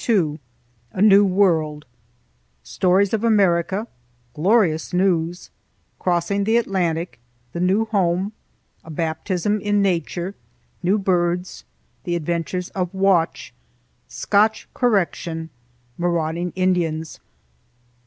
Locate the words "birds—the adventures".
11.00-12.70